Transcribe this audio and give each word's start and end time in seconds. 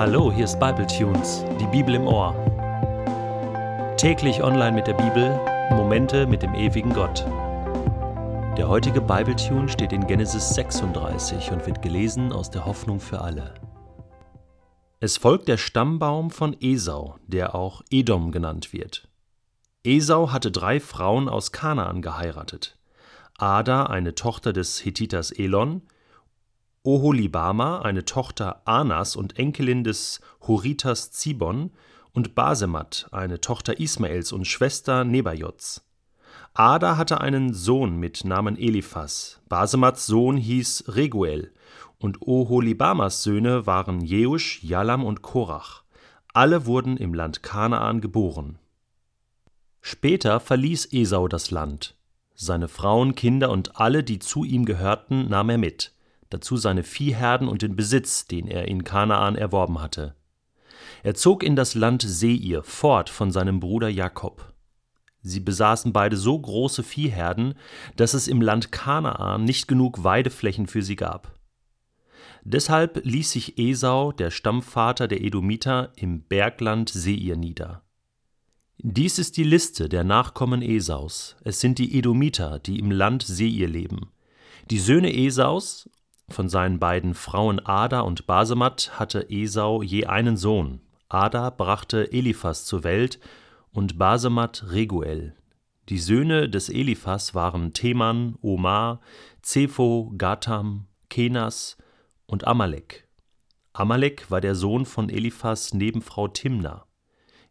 Hallo, 0.00 0.32
hier 0.32 0.46
ist 0.46 0.58
Bible 0.58 0.86
Tunes, 0.86 1.44
die 1.60 1.66
Bibel 1.66 1.94
im 1.94 2.06
Ohr. 2.06 2.34
Täglich 3.98 4.42
online 4.42 4.72
mit 4.72 4.86
der 4.86 4.94
Bibel, 4.94 5.38
Momente 5.72 6.26
mit 6.26 6.40
dem 6.40 6.54
ewigen 6.54 6.94
Gott. 6.94 7.26
Der 8.56 8.66
heutige 8.66 9.02
Bible 9.02 9.36
Tune 9.36 9.68
steht 9.68 9.92
in 9.92 10.06
Genesis 10.06 10.54
36 10.54 11.52
und 11.52 11.66
wird 11.66 11.82
gelesen 11.82 12.32
aus 12.32 12.48
der 12.48 12.64
Hoffnung 12.64 12.98
für 12.98 13.20
alle. 13.20 13.52
Es 15.00 15.18
folgt 15.18 15.48
der 15.48 15.58
Stammbaum 15.58 16.30
von 16.30 16.56
Esau, 16.62 17.16
der 17.26 17.54
auch 17.54 17.82
Edom 17.90 18.32
genannt 18.32 18.72
wird. 18.72 19.06
Esau 19.84 20.32
hatte 20.32 20.50
drei 20.50 20.80
Frauen 20.80 21.28
aus 21.28 21.52
Kanaan 21.52 22.00
geheiratet. 22.00 22.78
Ada, 23.36 23.82
eine 23.84 24.14
Tochter 24.14 24.54
des 24.54 24.82
Hethiters 24.82 25.30
Elon, 25.30 25.82
Oholibama, 26.82 27.82
eine 27.82 28.06
Tochter 28.06 28.62
Anas 28.64 29.14
und 29.14 29.38
Enkelin 29.38 29.84
des 29.84 30.20
Horiters 30.40 31.10
Zibon, 31.12 31.72
und 32.12 32.34
Basemat, 32.34 33.08
eine 33.12 33.40
Tochter 33.40 33.78
Ismaels 33.78 34.32
und 34.32 34.46
Schwester 34.46 35.04
Nebajots. 35.04 35.84
Ada 36.54 36.96
hatte 36.96 37.20
einen 37.20 37.52
Sohn 37.54 37.96
mit 37.98 38.24
Namen 38.24 38.56
Eliphas, 38.58 39.40
Basemats 39.48 40.06
Sohn 40.06 40.36
hieß 40.36 40.84
Reguel, 40.88 41.52
und 41.98 42.22
Oholibamas 42.22 43.22
Söhne 43.22 43.66
waren 43.66 44.00
Jeusch, 44.00 44.62
Jalam 44.64 45.04
und 45.04 45.22
Korach. 45.22 45.84
Alle 46.32 46.64
wurden 46.64 46.96
im 46.96 47.12
Land 47.12 47.42
Kanaan 47.42 48.00
geboren. 48.00 48.58
Später 49.82 50.40
verließ 50.40 50.88
Esau 50.92 51.28
das 51.28 51.50
Land. 51.50 51.94
Seine 52.34 52.68
Frauen, 52.68 53.14
Kinder 53.14 53.50
und 53.50 53.78
alle, 53.78 54.02
die 54.02 54.18
zu 54.18 54.44
ihm 54.44 54.64
gehörten, 54.64 55.28
nahm 55.28 55.50
er 55.50 55.58
mit 55.58 55.92
dazu 56.30 56.56
seine 56.56 56.82
Viehherden 56.82 57.48
und 57.48 57.62
den 57.62 57.76
Besitz, 57.76 58.26
den 58.26 58.46
er 58.46 58.68
in 58.68 58.84
Kanaan 58.84 59.36
erworben 59.36 59.80
hatte. 59.80 60.14
Er 61.02 61.14
zog 61.14 61.42
in 61.42 61.56
das 61.56 61.74
Land 61.74 62.02
Seir 62.02 62.62
fort 62.62 63.10
von 63.10 63.30
seinem 63.30 63.60
Bruder 63.60 63.88
Jakob. 63.88 64.54
Sie 65.22 65.40
besaßen 65.40 65.92
beide 65.92 66.16
so 66.16 66.38
große 66.38 66.82
Viehherden, 66.82 67.54
dass 67.96 68.14
es 68.14 68.28
im 68.28 68.40
Land 68.40 68.72
Kanaan 68.72 69.44
nicht 69.44 69.68
genug 69.68 70.02
Weideflächen 70.02 70.66
für 70.66 70.82
sie 70.82 70.96
gab. 70.96 71.38
Deshalb 72.42 73.04
ließ 73.04 73.32
sich 73.32 73.58
Esau, 73.58 74.12
der 74.12 74.30
Stammvater 74.30 75.08
der 75.08 75.22
Edomiter, 75.22 75.92
im 75.96 76.22
Bergland 76.22 76.88
Seir 76.88 77.36
nieder. 77.36 77.82
Dies 78.78 79.18
ist 79.18 79.36
die 79.36 79.44
Liste 79.44 79.90
der 79.90 80.04
Nachkommen 80.04 80.62
Esaus. 80.62 81.36
Es 81.44 81.60
sind 81.60 81.78
die 81.78 81.98
Edomiter, 81.98 82.58
die 82.58 82.78
im 82.78 82.90
Land 82.90 83.22
Seir 83.22 83.68
leben. 83.68 84.10
Die 84.70 84.78
Söhne 84.78 85.14
Esaus 85.14 85.90
von 86.30 86.48
seinen 86.48 86.78
beiden 86.78 87.14
Frauen 87.14 87.58
Ada 87.64 88.00
und 88.00 88.26
Basemat 88.26 88.98
hatte 88.98 89.28
Esau 89.30 89.82
je 89.82 90.06
einen 90.06 90.36
Sohn. 90.36 90.80
Ada 91.08 91.50
brachte 91.50 92.12
Eliphas 92.12 92.64
zur 92.64 92.84
Welt 92.84 93.18
und 93.72 93.98
Basemat 93.98 94.66
Reguel. 94.70 95.34
Die 95.88 95.98
Söhne 95.98 96.48
des 96.48 96.68
Eliphas 96.68 97.34
waren 97.34 97.72
Teman, 97.72 98.36
Omar, 98.42 99.00
Zepho, 99.42 100.12
Gatam, 100.16 100.86
Kenas 101.08 101.76
und 102.26 102.46
Amalek. 102.46 103.08
Amalek 103.72 104.30
war 104.30 104.40
der 104.40 104.54
Sohn 104.54 104.86
von 104.86 105.08
Eliphas 105.08 105.74
Nebenfrau 105.74 106.28
Timna. 106.28 106.86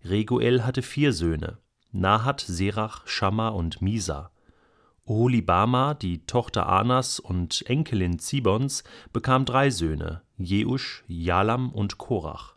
Reguel 0.05 0.65
hatte 0.65 0.81
vier 0.81 1.11
Söhne: 1.11 1.57
Nahat, 1.91 2.39
Serach, 2.39 3.05
Schamma 3.07 3.49
und 3.49 3.81
Misa. 3.81 4.31
Oholibama, 5.09 5.95
die 5.95 6.25
Tochter 6.27 6.69
Anas 6.69 7.19
und 7.19 7.67
Enkelin 7.67 8.19
Zibons, 8.19 8.83
bekam 9.11 9.43
drei 9.43 9.71
Söhne, 9.71 10.21
Jeusch, 10.37 11.03
Jalam 11.07 11.71
und 11.71 11.97
Korach. 11.97 12.55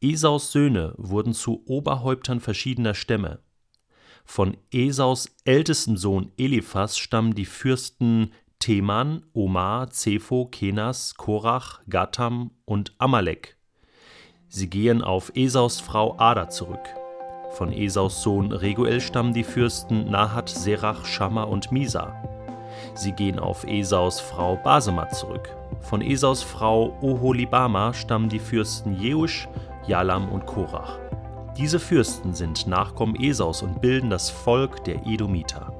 Esaus 0.00 0.50
Söhne 0.50 0.94
wurden 0.96 1.34
zu 1.34 1.62
Oberhäuptern 1.66 2.40
verschiedener 2.40 2.94
Stämme. 2.94 3.40
Von 4.24 4.56
Esaus 4.72 5.30
ältestem 5.44 5.98
Sohn 5.98 6.32
Eliphas 6.38 6.98
stammen 6.98 7.34
die 7.34 7.44
Fürsten 7.44 8.32
Teman, 8.58 9.24
Omar, 9.34 9.90
Zepho, 9.90 10.46
Kenas, 10.46 11.16
Korach, 11.16 11.80
Gatam 11.88 12.50
und 12.64 12.94
Amalek. 12.98 13.58
Sie 14.48 14.70
gehen 14.70 15.02
auf 15.02 15.32
Esaus 15.34 15.80
Frau 15.80 16.18
Ada 16.18 16.48
zurück. 16.48 16.88
Von 17.50 17.72
Esaus 17.72 18.22
Sohn 18.22 18.52
Reguel 18.52 19.00
stammen 19.00 19.32
die 19.32 19.44
Fürsten 19.44 20.10
Nahat, 20.10 20.48
Serach, 20.48 21.04
Schamma 21.04 21.44
und 21.44 21.72
Misa. 21.72 22.12
Sie 22.94 23.12
gehen 23.12 23.38
auf 23.38 23.64
Esaus 23.64 24.20
Frau 24.20 24.56
Basemat 24.56 25.14
zurück. 25.14 25.56
Von 25.80 26.02
Esaus 26.02 26.42
Frau 26.42 26.96
Oholibama 27.00 27.94
stammen 27.94 28.28
die 28.28 28.38
Fürsten 28.38 29.00
Jeusch, 29.00 29.48
Jalam 29.86 30.28
und 30.28 30.46
Korach. 30.46 30.98
Diese 31.56 31.80
Fürsten 31.80 32.34
sind 32.34 32.66
Nachkommen 32.66 33.16
Esaus 33.16 33.62
und 33.62 33.80
bilden 33.80 34.10
das 34.10 34.30
Volk 34.30 34.84
der 34.84 35.06
Edomiter. 35.06 35.72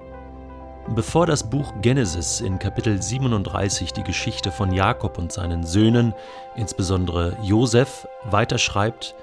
Bevor 0.95 1.27
das 1.27 1.49
Buch 1.49 1.73
Genesis 1.83 2.41
in 2.41 2.59
Kapitel 2.59 3.01
37 3.01 3.93
die 3.93 4.03
Geschichte 4.03 4.51
von 4.51 4.73
Jakob 4.73 5.19
und 5.19 5.31
seinen 5.31 5.63
Söhnen, 5.63 6.15
insbesondere 6.57 7.37
Josef, 7.43 8.09
weiterschreibt, 8.25 9.15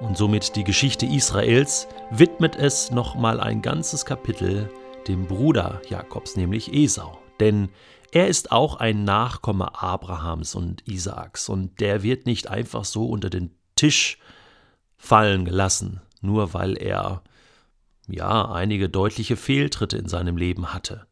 und 0.00 0.16
somit 0.16 0.56
die 0.56 0.64
Geschichte 0.64 1.06
Israels, 1.06 1.86
widmet 2.10 2.56
es 2.56 2.90
nochmal 2.90 3.38
ein 3.40 3.62
ganzes 3.62 4.04
Kapitel 4.04 4.70
dem 5.06 5.26
Bruder 5.26 5.80
Jakobs, 5.88 6.36
nämlich 6.36 6.72
Esau. 6.72 7.18
Denn 7.38 7.68
er 8.12 8.28
ist 8.28 8.50
auch 8.50 8.76
ein 8.76 9.04
Nachkomme 9.04 9.80
Abrahams 9.80 10.54
und 10.54 10.86
Isaaks 10.88 11.48
und 11.48 11.80
der 11.80 12.02
wird 12.02 12.26
nicht 12.26 12.48
einfach 12.48 12.84
so 12.84 13.06
unter 13.06 13.30
den 13.30 13.50
Tisch 13.76 14.18
fallen 14.96 15.44
gelassen, 15.44 16.00
nur 16.20 16.52
weil 16.54 16.76
er 16.76 17.22
ja 18.08 18.50
einige 18.50 18.88
deutliche 18.88 19.36
Fehltritte 19.36 19.96
in 19.96 20.08
seinem 20.08 20.36
Leben 20.36 20.72
hatte. 20.72 21.06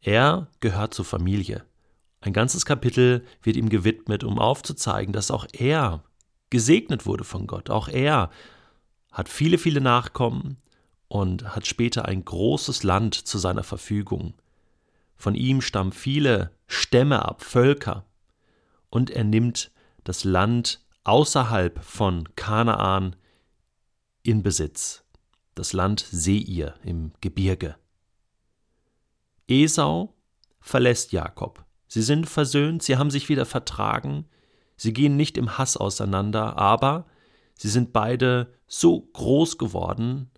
Er 0.00 0.46
gehört 0.60 0.94
zur 0.94 1.04
Familie. 1.04 1.64
Ein 2.20 2.32
ganzes 2.32 2.64
Kapitel 2.64 3.24
wird 3.42 3.56
ihm 3.56 3.68
gewidmet, 3.68 4.24
um 4.24 4.38
aufzuzeigen, 4.38 5.12
dass 5.12 5.30
auch 5.30 5.46
er 5.52 6.02
gesegnet 6.50 7.06
wurde 7.06 7.24
von 7.24 7.46
Gott. 7.46 7.70
Auch 7.70 7.88
er 7.88 8.30
hat 9.12 9.28
viele, 9.28 9.58
viele 9.58 9.80
Nachkommen 9.80 10.58
und 11.08 11.54
hat 11.54 11.66
später 11.66 12.04
ein 12.04 12.24
großes 12.24 12.82
Land 12.82 13.14
zu 13.14 13.38
seiner 13.38 13.64
Verfügung. 13.64 14.34
Von 15.16 15.34
ihm 15.34 15.60
stammen 15.60 15.92
viele 15.92 16.52
Stämme 16.66 17.24
ab, 17.24 17.42
Völker, 17.42 18.04
und 18.90 19.10
er 19.10 19.24
nimmt 19.24 19.70
das 20.04 20.24
Land 20.24 20.84
außerhalb 21.04 21.82
von 21.82 22.34
Kanaan 22.36 23.16
in 24.22 24.42
Besitz, 24.42 25.04
das 25.54 25.72
Land 25.72 26.06
Seir 26.10 26.74
im 26.82 27.12
Gebirge. 27.20 27.76
Esau 29.48 30.14
verlässt 30.60 31.12
Jakob. 31.12 31.64
Sie 31.88 32.02
sind 32.02 32.28
versöhnt, 32.28 32.82
sie 32.82 32.98
haben 32.98 33.10
sich 33.10 33.28
wieder 33.30 33.46
vertragen, 33.46 34.26
Sie 34.78 34.94
gehen 34.94 35.16
nicht 35.16 35.36
im 35.36 35.58
Hass 35.58 35.76
auseinander, 35.76 36.56
aber 36.56 37.04
sie 37.54 37.68
sind 37.68 37.92
beide 37.92 38.54
so 38.66 39.00
groß 39.00 39.58
geworden, 39.58 40.30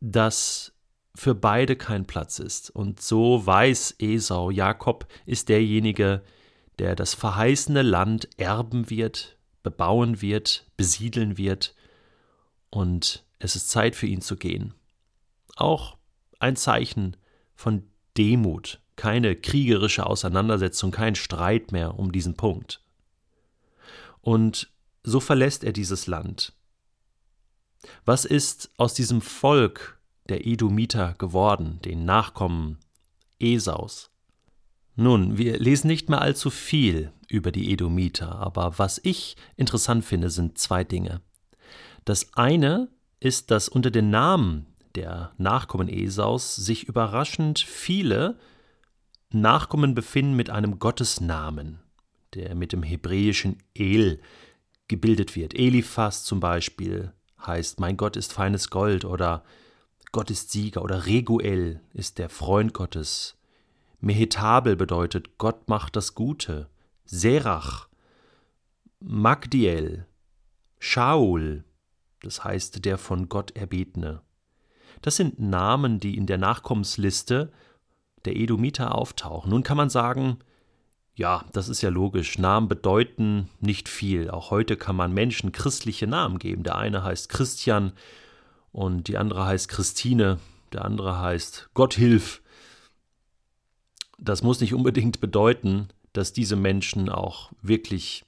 dass 0.00 0.72
für 1.14 1.34
beide 1.34 1.76
kein 1.76 2.06
Platz 2.06 2.40
ist. 2.40 2.68
Und 2.68 3.00
so 3.00 3.46
weiß 3.46 3.94
Esau, 4.00 4.50
Jakob 4.50 5.06
ist 5.24 5.48
derjenige, 5.48 6.22
der 6.78 6.94
das 6.96 7.14
verheißene 7.14 7.82
Land 7.82 8.28
erben 8.36 8.90
wird, 8.90 9.38
bebauen 9.62 10.20
wird, 10.20 10.66
besiedeln 10.76 11.38
wird, 11.38 11.74
und 12.70 13.24
es 13.38 13.56
ist 13.56 13.70
Zeit 13.70 13.96
für 13.96 14.06
ihn 14.06 14.20
zu 14.20 14.36
gehen. 14.36 14.74
Auch 15.54 15.96
ein 16.40 16.56
Zeichen 16.56 17.16
von 17.54 17.84
Demut, 18.18 18.80
keine 18.96 19.36
kriegerische 19.36 20.04
Auseinandersetzung, 20.04 20.90
kein 20.90 21.14
Streit 21.14 21.72
mehr 21.72 21.98
um 21.98 22.12
diesen 22.12 22.34
Punkt. 22.34 22.82
Und 24.26 24.72
so 25.04 25.20
verlässt 25.20 25.62
er 25.62 25.72
dieses 25.72 26.08
Land. 26.08 26.52
Was 28.04 28.24
ist 28.24 28.72
aus 28.76 28.92
diesem 28.92 29.20
Volk 29.20 30.00
der 30.28 30.48
Edomiter 30.48 31.14
geworden, 31.16 31.78
den 31.84 32.04
Nachkommen 32.04 32.78
Esaus? 33.38 34.10
Nun, 34.96 35.38
wir 35.38 35.60
lesen 35.60 35.86
nicht 35.86 36.08
mehr 36.08 36.22
allzu 36.22 36.50
viel 36.50 37.12
über 37.28 37.52
die 37.52 37.72
Edomiter, 37.72 38.34
aber 38.34 38.80
was 38.80 39.00
ich 39.04 39.36
interessant 39.54 40.04
finde, 40.04 40.28
sind 40.28 40.58
zwei 40.58 40.82
Dinge. 40.82 41.20
Das 42.04 42.34
eine 42.34 42.88
ist, 43.20 43.52
dass 43.52 43.68
unter 43.68 43.92
den 43.92 44.10
Namen 44.10 44.66
der 44.96 45.34
Nachkommen 45.38 45.88
Esaus 45.88 46.56
sich 46.56 46.88
überraschend 46.88 47.60
viele 47.60 48.40
Nachkommen 49.30 49.94
befinden 49.94 50.34
mit 50.34 50.50
einem 50.50 50.80
Gottesnamen 50.80 51.78
der 52.36 52.54
mit 52.54 52.72
dem 52.72 52.82
hebräischen 52.82 53.58
El 53.74 54.20
gebildet 54.88 55.34
wird. 55.34 55.54
Eliphas 55.54 56.24
zum 56.24 56.40
Beispiel 56.40 57.12
heißt 57.44 57.80
Mein 57.80 57.96
Gott 57.96 58.16
ist 58.16 58.32
feines 58.32 58.70
Gold 58.70 59.04
oder 59.04 59.44
Gott 60.12 60.30
ist 60.30 60.50
Sieger 60.50 60.82
oder 60.82 61.06
Reguel 61.06 61.80
ist 61.92 62.18
der 62.18 62.28
Freund 62.28 62.72
Gottes. 62.72 63.36
Mehetabel 64.00 64.76
bedeutet 64.76 65.38
Gott 65.38 65.68
macht 65.68 65.96
das 65.96 66.14
Gute. 66.14 66.68
Serach 67.04 67.88
Magdiel, 69.00 70.06
Shaul, 70.78 71.64
das 72.22 72.44
heißt 72.44 72.84
der 72.84 72.98
von 72.98 73.28
Gott 73.28 73.56
erbetene. 73.56 74.22
Das 75.02 75.16
sind 75.16 75.38
Namen, 75.38 76.00
die 76.00 76.16
in 76.16 76.26
der 76.26 76.38
Nachkommensliste 76.38 77.52
der 78.24 78.36
Edomiter 78.36 78.94
auftauchen. 78.94 79.50
Nun 79.50 79.62
kann 79.62 79.76
man 79.76 79.90
sagen, 79.90 80.38
ja, 81.16 81.46
das 81.52 81.70
ist 81.70 81.80
ja 81.80 81.88
logisch. 81.88 82.38
Namen 82.38 82.68
bedeuten 82.68 83.48
nicht 83.60 83.88
viel. 83.88 84.30
Auch 84.30 84.50
heute 84.50 84.76
kann 84.76 84.96
man 84.96 85.14
Menschen 85.14 85.50
christliche 85.50 86.06
Namen 86.06 86.38
geben. 86.38 86.62
Der 86.62 86.76
eine 86.76 87.02
heißt 87.02 87.30
Christian 87.30 87.92
und 88.70 89.08
die 89.08 89.16
andere 89.16 89.46
heißt 89.46 89.68
Christine, 89.68 90.38
der 90.74 90.84
andere 90.84 91.18
heißt 91.18 91.70
Gott 91.72 91.94
hilf. 91.94 92.42
Das 94.18 94.42
muss 94.42 94.60
nicht 94.60 94.74
unbedingt 94.74 95.20
bedeuten, 95.20 95.88
dass 96.12 96.34
diese 96.34 96.56
Menschen 96.56 97.08
auch 97.08 97.50
wirklich 97.62 98.26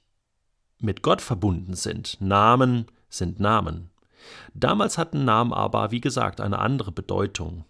mit 0.79 1.03
Gott 1.03 1.21
verbunden 1.21 1.75
sind. 1.75 2.17
Namen 2.19 2.87
sind 3.09 3.39
Namen. 3.39 3.91
Damals 4.55 4.97
hatten 4.97 5.25
Namen 5.25 5.53
aber, 5.53 5.91
wie 5.91 6.01
gesagt, 6.01 6.41
eine 6.41 6.57
andere 6.57 6.91
Bedeutung. 6.91 7.65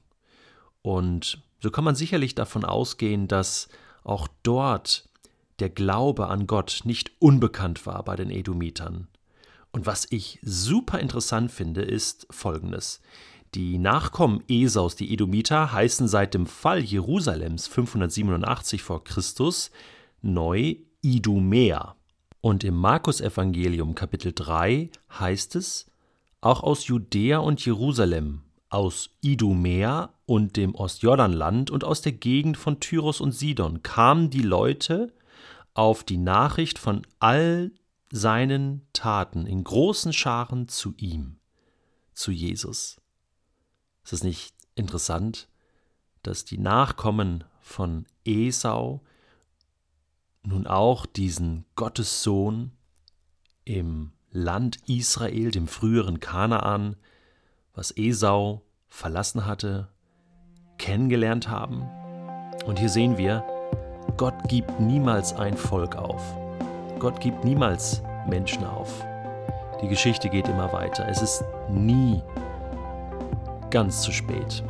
Und 0.82 1.42
so 1.60 1.72
kann 1.72 1.84
man 1.84 1.96
sicherlich 1.96 2.36
davon 2.36 2.64
ausgehen, 2.64 3.28
dass 3.28 3.68
auch 4.04 4.28
dort 4.44 5.09
der 5.60 5.70
Glaube 5.70 6.28
an 6.28 6.48
Gott 6.48 6.82
nicht 6.84 7.12
unbekannt 7.20 7.86
war 7.86 8.04
bei 8.04 8.16
den 8.16 8.30
Edomitern. 8.30 9.08
Und 9.72 9.86
was 9.86 10.08
ich 10.10 10.40
super 10.42 11.00
interessant 11.00 11.52
finde, 11.52 11.82
ist 11.82 12.28
Folgendes. 12.32 13.02
Die 13.56 13.78
Nachkommen 13.78 14.44
Esaus, 14.48 14.96
die 14.96 15.12
Edomiter, 15.12 15.72
heißen 15.72 16.08
seit 16.08 16.34
dem 16.34 16.46
Fall 16.46 16.80
Jerusalems 16.80 17.68
587 17.68 18.84
vor 18.84 19.04
Christus 19.04 19.72
neu 20.22 20.76
Idumäer. 21.02 21.96
Und 22.42 22.64
im 22.64 22.76
Markus-Evangelium 22.76 23.96
Kapitel 23.96 24.34
3 24.34 24.90
heißt 25.20 25.56
es, 25.56 25.88
auch 26.42 26.64
aus 26.64 26.88
Judäa 26.88 27.40
und 27.40 27.66
Jerusalem, 27.66 28.42
aus 28.70 29.10
Idumea 29.22 30.14
und 30.26 30.56
dem 30.56 30.76
Ostjordanland 30.76 31.72
und 31.72 31.84
aus 31.84 32.02
der 32.02 32.14
Gegend 32.14 32.56
von 32.56 32.80
Tyrus 32.80 33.20
und 33.20 33.34
Sidon 33.34 33.84
kamen 33.84 34.30
die 34.30 34.42
Leute 34.42 35.12
auf 35.74 36.04
die 36.04 36.18
Nachricht 36.18 36.80
von 36.80 37.06
all 37.20 37.72
seinen 38.12 38.88
Taten 38.94 39.46
in 39.46 39.64
großen 39.64 40.14
Scharen 40.14 40.68
zu 40.68 40.94
ihm, 40.98 41.40
zu 42.14 42.32
Jesus. 42.32 43.00
Ist 44.04 44.14
es 44.14 44.24
nicht 44.24 44.56
interessant, 44.76 45.48
dass 46.24 46.46
die 46.46 46.58
Nachkommen 46.58 47.44
von 47.62 48.06
Esau 48.26 49.02
nun 50.44 50.68
auch 50.68 51.06
diesen 51.06 51.66
Gottessohn 51.76 52.72
im 53.66 54.12
Land 54.32 54.80
Israel, 54.88 55.52
dem 55.52 55.68
früheren 55.68 56.20
Kanaan, 56.20 56.96
was 57.74 57.96
Esau 57.96 58.64
verlassen 58.88 59.46
hatte, 59.46 59.90
kennengelernt 60.78 61.50
haben. 61.50 61.84
Und 62.66 62.80
hier 62.80 62.90
sehen 62.90 63.18
wir, 63.18 63.46
Gott 64.20 64.50
gibt 64.50 64.82
niemals 64.82 65.34
ein 65.34 65.56
Volk 65.56 65.96
auf. 65.96 66.22
Gott 67.00 67.22
gibt 67.22 67.46
niemals 67.46 68.04
Menschen 68.28 68.66
auf. 68.66 69.06
Die 69.82 69.88
Geschichte 69.88 70.28
geht 70.28 70.50
immer 70.50 70.74
weiter. 70.74 71.08
Es 71.08 71.22
ist 71.22 71.46
nie 71.70 72.22
ganz 73.70 74.02
zu 74.02 74.12
spät. 74.12 74.62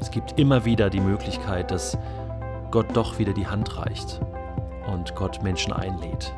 Es 0.00 0.10
gibt 0.10 0.40
immer 0.40 0.64
wieder 0.64 0.88
die 0.88 1.00
Möglichkeit, 1.00 1.70
dass 1.70 1.98
Gott 2.70 2.86
doch 2.94 3.18
wieder 3.18 3.34
die 3.34 3.46
Hand 3.46 3.76
reicht 3.76 4.18
und 4.90 5.14
Gott 5.14 5.42
Menschen 5.42 5.74
einlädt. 5.74 6.32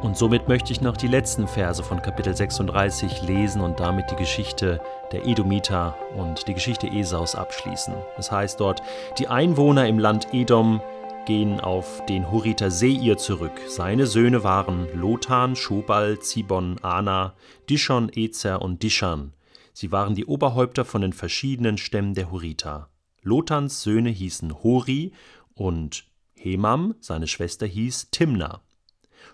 Und 0.00 0.16
somit 0.16 0.46
möchte 0.46 0.70
ich 0.70 0.80
noch 0.80 0.96
die 0.96 1.08
letzten 1.08 1.48
Verse 1.48 1.82
von 1.82 2.00
Kapitel 2.00 2.36
36 2.36 3.22
lesen 3.22 3.60
und 3.60 3.80
damit 3.80 4.12
die 4.12 4.16
Geschichte 4.16 4.80
der 5.10 5.26
Edomiter 5.26 5.96
und 6.16 6.46
die 6.46 6.54
Geschichte 6.54 6.86
Esaus 6.86 7.34
abschließen. 7.34 7.94
Das 8.16 8.30
heißt 8.30 8.60
dort, 8.60 8.80
die 9.18 9.26
Einwohner 9.26 9.88
im 9.88 9.98
Land 9.98 10.28
Edom 10.32 10.80
gehen 11.24 11.60
auf 11.60 12.04
den 12.06 12.30
Huriter 12.30 12.70
Seir 12.70 13.16
zurück. 13.16 13.52
Seine 13.68 14.06
Söhne 14.06 14.44
waren 14.44 14.86
Lotan, 14.94 15.56
Schobal, 15.56 16.18
Zibon, 16.18 16.78
Ana, 16.82 17.34
Dishon, 17.68 18.10
Ezer 18.14 18.62
und 18.62 18.82
Dishan. 18.82 19.32
Sie 19.72 19.90
waren 19.90 20.14
die 20.14 20.26
Oberhäupter 20.26 20.84
von 20.84 21.02
den 21.02 21.12
verschiedenen 21.12 21.78
Stämmen 21.78 22.14
der 22.14 22.30
Huriter. 22.30 22.90
Lotans 23.22 23.82
Söhne 23.82 24.10
hießen 24.10 24.62
Hori 24.62 25.12
und 25.54 26.04
Hemam, 26.34 26.94
seine 27.00 27.26
Schwester 27.26 27.66
hieß 27.66 28.10
Timna. 28.10 28.60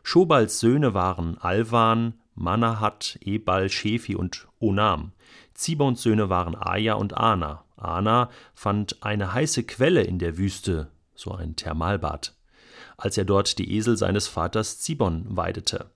Schobals 0.02 0.60
Söhne 0.60 0.94
waren 0.94 1.36
Alvan, 1.38 2.14
Manahat, 2.34 3.18
Ebal, 3.20 3.68
Shefi 3.68 4.14
und 4.14 4.48
Onam. 4.60 5.12
Zibons 5.54 6.02
Söhne 6.02 6.30
waren 6.30 6.54
Aja 6.54 6.94
und 6.94 7.16
Ana. 7.18 7.64
Ana 7.76 8.30
fand 8.54 9.02
eine 9.02 9.34
heiße 9.34 9.64
Quelle 9.64 10.02
in 10.02 10.18
der 10.18 10.38
Wüste, 10.38 10.90
so 11.20 11.32
ein 11.32 11.56
Thermalbad, 11.56 12.34
als 12.96 13.16
er 13.18 13.24
dort 13.24 13.58
die 13.58 13.76
Esel 13.76 13.96
seines 13.96 14.26
Vaters 14.26 14.80
Zibon 14.80 15.24
weidete. 15.28 15.90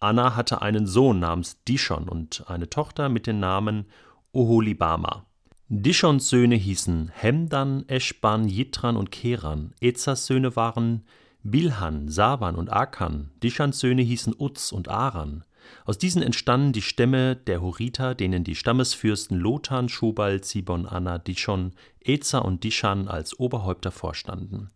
Anna 0.00 0.36
hatte 0.36 0.62
einen 0.62 0.86
Sohn 0.86 1.18
namens 1.18 1.62
Dishon 1.64 2.08
und 2.08 2.44
eine 2.48 2.70
Tochter 2.70 3.08
mit 3.08 3.26
dem 3.26 3.40
Namen 3.40 3.86
Oholibama. 4.32 5.26
Dishons 5.68 6.28
Söhne 6.28 6.56
hießen 6.56 7.10
Hemdan, 7.14 7.88
Eschban, 7.88 8.48
Jitran 8.48 8.96
und 8.96 9.10
Keran. 9.10 9.72
Ezas 9.80 10.26
Söhne 10.26 10.56
waren 10.56 11.04
Bilhan, 11.42 12.08
Savan 12.08 12.56
und 12.56 12.72
Akan, 12.72 13.30
Dishans 13.42 13.78
Söhne 13.78 14.02
hießen 14.02 14.34
Uz 14.38 14.72
und 14.72 14.88
Aran. 14.88 15.44
Aus 15.84 15.98
diesen 15.98 16.22
entstanden 16.22 16.72
die 16.72 16.82
Stämme 16.82 17.36
der 17.36 17.62
Horiter, 17.62 18.14
denen 18.14 18.44
die 18.44 18.54
Stammesfürsten 18.54 19.38
Lotan, 19.38 19.88
Schobal, 19.88 20.40
Zibon, 20.40 20.86
Anna, 20.86 21.18
Dishon, 21.18 21.72
Ezer 22.00 22.44
und 22.44 22.64
Dishan 22.64 23.08
als 23.08 23.38
Oberhäupter 23.38 23.90
vorstanden. 23.90 24.70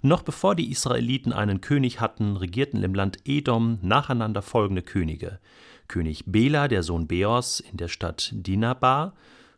Noch 0.00 0.22
bevor 0.22 0.54
die 0.54 0.70
Israeliten 0.70 1.32
einen 1.32 1.60
König 1.60 2.00
hatten, 2.00 2.36
regierten 2.36 2.82
im 2.82 2.94
Land 2.94 3.18
Edom 3.24 3.78
nacheinander 3.82 4.42
folgende 4.42 4.82
Könige: 4.82 5.40
König 5.88 6.24
Bela, 6.26 6.68
der 6.68 6.82
Sohn 6.82 7.06
Beos, 7.06 7.60
in 7.60 7.76
der 7.76 7.88
Stadt 7.88 8.30
Dinaba, 8.32 9.14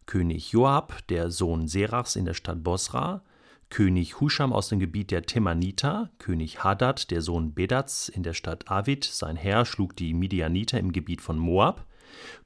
König 0.07 0.53
Joab, 0.53 1.07
der 1.09 1.31
Sohn 1.31 1.69
Serachs, 1.69 2.17
in 2.17 2.25
der 2.25 2.35
Stadt 2.35 2.63
Bosra, 2.63 3.23
König 3.71 4.21
Husham 4.21 4.53
aus 4.53 4.69
dem 4.69 4.79
Gebiet 4.79 5.11
der 5.11 5.23
Temaniter, 5.23 6.11
König 6.19 6.63
Hadad, 6.63 7.11
der 7.11 7.23
Sohn 7.23 7.55
Bedats 7.55 8.09
in 8.09 8.23
der 8.23 8.35
Stadt 8.35 8.71
Avid, 8.71 9.05
sein 9.05 9.37
Herr 9.37 9.65
schlug 9.65 9.97
die 9.97 10.15
Midianiter 10.15 10.79
im 10.79 10.93
Gebiet 10.93 11.21
von 11.21 11.39
Moab, 11.39 11.85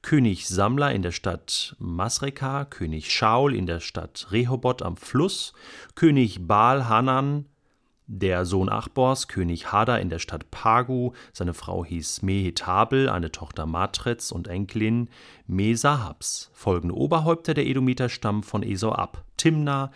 König 0.01 0.47
Samla 0.47 0.89
in 0.91 1.01
der 1.01 1.11
Stadt 1.11 1.75
Masreka, 1.79 2.65
König 2.65 3.11
Shaul 3.11 3.55
in 3.55 3.65
der 3.65 3.79
Stadt 3.79 4.27
Rehoboth 4.31 4.81
am 4.81 4.97
Fluss, 4.97 5.53
König 5.95 6.47
Baal 6.47 6.87
Hanan, 6.87 7.45
der 8.11 8.43
Sohn 8.45 8.69
Achbors, 8.69 9.27
König 9.27 9.71
Hada 9.71 9.97
in 9.97 10.09
der 10.09 10.17
Stadt 10.17 10.49
Pagu, 10.49 11.11
seine 11.31 11.53
Frau 11.53 11.85
hieß 11.85 12.23
Mehetabel, 12.23 13.07
eine 13.07 13.31
Tochter 13.31 13.67
Matrets 13.67 14.31
und 14.31 14.47
Enkelin 14.47 15.09
Mesahabs. 15.45 16.49
Folgende 16.51 16.95
Oberhäupter 16.95 17.53
der 17.53 17.67
Edomiter 17.67 18.09
stammen 18.09 18.41
von 18.41 18.63
Esau 18.63 18.93
ab: 18.93 19.23
Timna, 19.37 19.91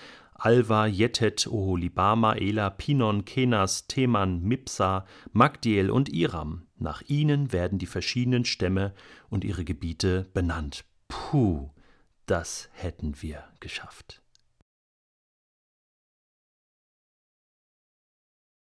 Alva, 0.46 0.88
Jetet, 0.88 1.48
Oholibama, 1.48 2.36
Ela, 2.36 2.70
Pinon, 2.70 3.24
Kenas, 3.24 3.88
Teman, 3.88 4.42
Mipsa, 4.42 5.06
Magdiel 5.32 5.90
und 5.90 6.10
Iram. 6.10 6.68
Nach 6.78 7.02
ihnen 7.08 7.54
werden 7.54 7.80
die 7.80 7.86
verschiedenen 7.86 8.44
Stämme 8.44 8.94
und 9.30 9.46
ihre 9.46 9.64
Gebiete 9.64 10.30
benannt. 10.34 10.84
Puh, 11.08 11.70
das 12.26 12.68
hätten 12.74 13.22
wir 13.22 13.46
geschafft. 13.62 14.23